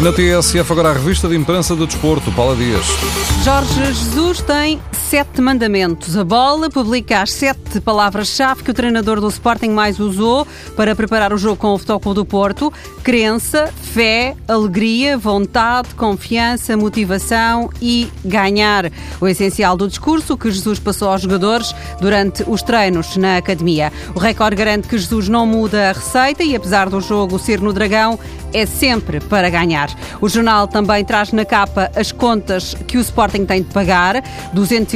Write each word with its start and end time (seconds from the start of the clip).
Na 0.00 0.12
TSF, 0.12 0.70
agora 0.70 0.90
a 0.90 0.92
revista 0.92 1.26
de 1.28 1.34
imprensa 1.34 1.74
do 1.74 1.86
desporto, 1.86 2.30
Paula 2.32 2.54
Dias. 2.54 2.84
Jorge 3.42 3.86
Jesus 3.86 4.42
tem 4.42 4.78
sete 5.14 5.40
mandamentos. 5.40 6.16
A 6.16 6.24
bola 6.24 6.68
publica 6.68 7.22
as 7.22 7.30
sete 7.30 7.80
palavras-chave 7.80 8.64
que 8.64 8.72
o 8.72 8.74
treinador 8.74 9.20
do 9.20 9.28
Sporting 9.28 9.68
mais 9.68 10.00
usou 10.00 10.44
para 10.74 10.96
preparar 10.96 11.32
o 11.32 11.38
jogo 11.38 11.56
com 11.56 11.72
o 11.72 11.78
Futebol 11.78 12.14
do 12.14 12.24
Porto. 12.24 12.72
Crença, 13.04 13.72
fé, 13.80 14.34
alegria, 14.48 15.16
vontade, 15.16 15.90
confiança, 15.94 16.76
motivação 16.76 17.70
e 17.80 18.10
ganhar. 18.24 18.90
O 19.20 19.28
essencial 19.28 19.76
do 19.76 19.86
discurso 19.86 20.36
que 20.36 20.50
Jesus 20.50 20.80
passou 20.80 21.08
aos 21.08 21.22
jogadores 21.22 21.72
durante 22.00 22.42
os 22.48 22.60
treinos 22.60 23.16
na 23.16 23.36
academia. 23.36 23.92
O 24.16 24.18
recorde 24.18 24.56
garante 24.56 24.88
que 24.88 24.98
Jesus 24.98 25.28
não 25.28 25.46
muda 25.46 25.90
a 25.90 25.92
receita 25.92 26.42
e, 26.42 26.56
apesar 26.56 26.90
do 26.90 27.00
jogo 27.00 27.38
ser 27.38 27.60
no 27.60 27.72
Dragão, 27.72 28.18
é 28.52 28.66
sempre 28.66 29.18
para 29.20 29.50
ganhar. 29.50 29.90
O 30.20 30.28
jornal 30.28 30.68
também 30.68 31.04
traz 31.04 31.32
na 31.32 31.44
capa 31.44 31.90
as 31.94 32.12
contas 32.12 32.74
que 32.86 32.96
o 32.96 33.00
Sporting 33.00 33.44
tem 33.44 33.62
de 33.62 33.72
pagar: 33.72 34.22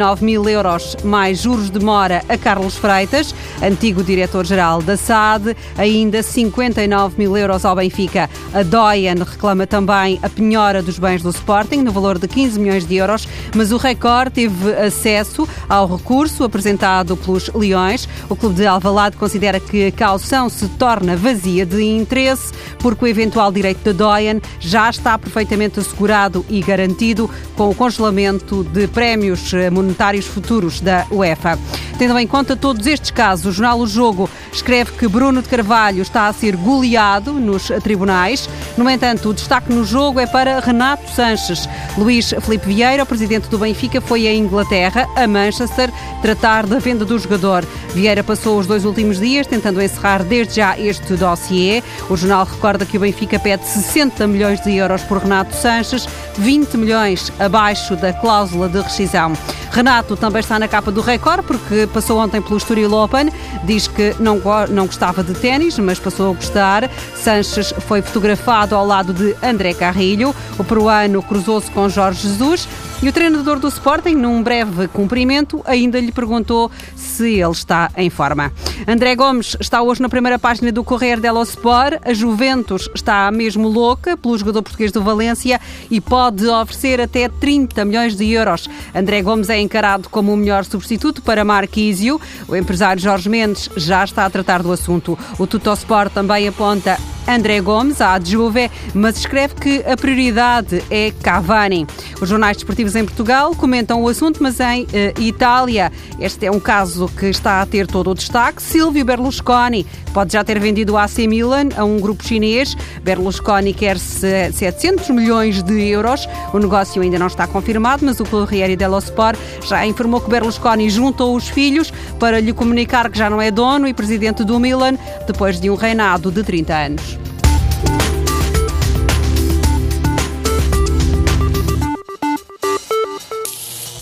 209 0.00 0.24
mil 0.24 0.48
euros. 0.48 0.96
Mais 1.04 1.42
juros 1.42 1.70
de 1.70 1.78
mora 1.78 2.24
a 2.28 2.36
Carlos 2.38 2.76
Freitas, 2.76 3.34
antigo 3.62 4.02
diretor-geral 4.02 4.82
da 4.82 4.96
SAD, 4.96 5.56
ainda 5.76 6.22
59 6.22 7.14
mil 7.18 7.36
euros 7.36 7.64
ao 7.64 7.76
Benfica. 7.76 8.28
A 8.52 8.62
Doyen 8.62 9.16
reclama 9.16 9.66
também 9.66 10.18
a 10.22 10.28
penhora 10.28 10.82
dos 10.82 10.98
bens 10.98 11.22
do 11.22 11.30
Sporting, 11.30 11.82
no 11.82 11.92
valor 11.92 12.18
de 12.18 12.26
15 12.26 12.58
milhões 12.58 12.86
de 12.86 12.96
euros, 12.96 13.28
mas 13.54 13.72
o 13.72 13.76
Record 13.76 14.32
teve 14.32 14.72
acesso 14.74 15.48
ao 15.68 15.96
recurso 15.96 16.44
apresentado 16.44 17.16
pelos 17.16 17.48
Leões. 17.54 18.08
O 18.28 18.36
clube 18.36 18.56
de 18.56 18.66
Alvalade 18.66 19.16
considera 19.16 19.60
que 19.60 19.86
a 19.86 19.92
caução 19.92 20.48
se 20.48 20.68
torna 20.70 21.16
vazia 21.16 21.66
de 21.66 21.82
interesse, 21.82 22.52
porque 22.78 23.04
o 23.04 23.08
eventual 23.08 23.52
direito 23.52 23.82
de 23.84 23.92
Doyen 23.92 24.40
já 24.58 24.88
está 24.90 25.18
perfeitamente 25.18 25.80
assegurado 25.80 26.44
e 26.48 26.60
garantido 26.60 27.30
com 27.56 27.68
o 27.70 27.74
congelamento 27.74 28.64
de 28.64 28.86
prémios 28.88 29.52
monetários 29.72 30.26
futuros 30.26 30.80
da 30.80 31.06
UEFA. 31.10 31.58
Tendo 32.00 32.18
em 32.18 32.26
conta 32.26 32.56
todos 32.56 32.86
estes 32.86 33.10
casos, 33.10 33.44
o 33.44 33.52
jornal 33.52 33.78
O 33.78 33.86
Jogo 33.86 34.30
escreve 34.50 34.92
que 34.92 35.06
Bruno 35.06 35.42
de 35.42 35.50
Carvalho 35.50 36.00
está 36.00 36.28
a 36.28 36.32
ser 36.32 36.56
goleado 36.56 37.34
nos 37.34 37.68
tribunais. 37.82 38.48
No 38.74 38.88
entanto, 38.88 39.28
o 39.28 39.34
destaque 39.34 39.70
no 39.70 39.84
jogo 39.84 40.18
é 40.18 40.26
para 40.26 40.60
Renato 40.60 41.10
Sanches. 41.10 41.68
Luís 41.98 42.32
Felipe 42.40 42.68
Vieira, 42.68 43.02
o 43.02 43.06
presidente 43.06 43.50
do 43.50 43.58
Benfica, 43.58 44.00
foi 44.00 44.26
a 44.26 44.34
Inglaterra, 44.34 45.06
a 45.14 45.26
Manchester, 45.26 45.92
tratar 46.22 46.66
da 46.66 46.78
venda 46.78 47.04
do 47.04 47.18
jogador. 47.18 47.66
Vieira 47.92 48.24
passou 48.24 48.58
os 48.58 48.66
dois 48.66 48.86
últimos 48.86 49.20
dias 49.20 49.46
tentando 49.46 49.82
encerrar 49.82 50.22
desde 50.22 50.54
já 50.54 50.78
este 50.78 51.12
dossiê. 51.16 51.82
O 52.08 52.16
jornal 52.16 52.46
recorda 52.46 52.86
que 52.86 52.96
o 52.96 53.00
Benfica 53.00 53.38
pede 53.38 53.66
60 53.66 54.26
milhões 54.26 54.58
de 54.62 54.74
euros 54.74 55.02
por 55.02 55.18
Renato 55.18 55.54
Sanches, 55.54 56.08
20 56.38 56.76
milhões 56.76 57.32
abaixo 57.38 57.96
da 57.96 58.12
cláusula 58.12 58.68
de 58.68 58.80
rescisão. 58.80 59.32
Renato 59.70 60.16
também 60.16 60.40
está 60.40 60.58
na 60.58 60.66
capa 60.66 60.90
do 60.90 61.00
Record 61.00 61.44
porque 61.44 61.88
passou 61.92 62.18
ontem 62.18 62.42
pelo 62.42 62.56
Estoril 62.56 62.92
Open. 62.92 63.30
Diz 63.64 63.86
que 63.86 64.14
não, 64.18 64.40
não 64.68 64.86
gostava 64.86 65.22
de 65.22 65.32
ténis, 65.34 65.78
mas 65.78 65.98
passou 65.98 66.32
a 66.32 66.34
gostar. 66.34 66.90
Sanches 67.14 67.72
foi 67.86 68.02
fotografado 68.02 68.74
ao 68.74 68.84
lado 68.84 69.12
de 69.12 69.34
André 69.42 69.72
Carrilho. 69.74 70.34
O 70.58 70.64
peruano 70.64 71.22
cruzou-se 71.22 71.70
com 71.70 71.88
Jorge 71.88 72.28
Jesus 72.28 72.68
e 73.02 73.08
o 73.08 73.12
treinador 73.12 73.58
do 73.58 73.68
Sporting, 73.68 74.14
num 74.14 74.42
breve 74.42 74.86
cumprimento, 74.88 75.62
ainda 75.64 75.98
lhe 75.98 76.12
perguntou 76.12 76.70
se 76.94 77.40
ele 77.40 77.50
está 77.50 77.90
em 77.96 78.10
forma. 78.10 78.52
André 78.86 79.16
Gomes 79.16 79.56
está 79.58 79.80
hoje 79.80 80.02
na 80.02 80.08
primeira 80.10 80.38
página 80.38 80.70
do 80.70 80.84
Correio 80.84 81.18
dello 81.18 81.42
Sport. 81.42 81.94
A 82.04 82.12
Juventus 82.12 82.90
está 82.94 83.30
mesmo 83.30 83.68
louca 83.68 84.18
pelo 84.18 84.36
jogador 84.36 84.62
português 84.62 84.92
do 84.92 85.02
Valência 85.02 85.58
e 85.90 85.98
pode 85.98 86.19
oferecer 86.28 87.00
até 87.00 87.28
30 87.28 87.84
milhões 87.84 88.16
de 88.16 88.30
euros. 88.30 88.68
André 88.94 89.22
Gomes 89.22 89.48
é 89.48 89.58
encarado 89.60 90.08
como 90.08 90.32
o 90.32 90.36
melhor 90.36 90.64
substituto 90.64 91.22
para 91.22 91.44
Marquísio. 91.44 92.20
O 92.48 92.54
empresário 92.54 93.02
Jorge 93.02 93.28
Mendes 93.28 93.68
já 93.76 94.04
está 94.04 94.26
a 94.26 94.30
tratar 94.30 94.62
do 94.62 94.72
assunto. 94.72 95.18
O 95.38 95.46
Tutosport 95.46 96.12
também 96.12 96.46
aponta 96.46 96.98
André 97.26 97.60
Gomes, 97.60 98.00
à 98.00 98.18
Juve, 98.18 98.70
mas 98.92 99.18
escreve 99.18 99.54
que 99.54 99.84
a 99.90 99.96
prioridade 99.96 100.82
é 100.90 101.12
Cavani. 101.22 101.86
Os 102.20 102.28
jornais 102.28 102.56
desportivos 102.56 102.94
em 102.94 103.04
Portugal 103.04 103.54
comentam 103.54 104.02
o 104.02 104.08
assunto, 104.08 104.42
mas 104.42 104.60
em 104.60 104.82
uh, 104.82 105.20
Itália, 105.20 105.90
este 106.20 106.44
é 106.44 106.50
um 106.50 106.60
caso 106.60 107.08
que 107.08 107.26
está 107.26 107.62
a 107.62 107.66
ter 107.66 107.86
todo 107.86 108.10
o 108.10 108.14
destaque. 108.14 108.62
Silvio 108.62 109.04
Berlusconi 109.04 109.86
pode 110.12 110.34
já 110.34 110.44
ter 110.44 110.58
vendido 110.58 110.92
o 110.92 110.98
AC 110.98 111.20
Milan 111.20 111.70
a 111.76 111.84
um 111.84 111.98
grupo 111.98 112.22
chinês. 112.22 112.76
Berlusconi 113.02 113.72
quer 113.72 113.98
700 113.98 115.08
milhões 115.10 115.62
de 115.62 115.88
euros. 115.88 116.28
O 116.52 116.58
negócio 116.58 117.00
ainda 117.00 117.18
não 117.18 117.26
está 117.26 117.46
confirmado, 117.46 118.04
mas 118.04 118.20
o 118.20 118.24
Corriere 118.24 118.76
dello 118.76 118.98
Sport 118.98 119.38
já 119.66 119.86
informou 119.86 120.20
que 120.20 120.28
Berlusconi 120.28 120.90
juntou 120.90 121.34
os 121.34 121.48
filhos 121.48 121.90
para 122.18 122.38
lhe 122.38 122.52
comunicar 122.52 123.10
que 123.10 123.16
já 123.16 123.30
não 123.30 123.40
é 123.40 123.50
dono 123.50 123.88
e 123.88 123.94
presidente 123.94 124.44
do 124.44 124.60
Milan 124.60 124.98
depois 125.26 125.58
de 125.58 125.70
um 125.70 125.74
reinado 125.74 126.30
de 126.30 126.42
30 126.42 126.74
anos. 126.74 127.18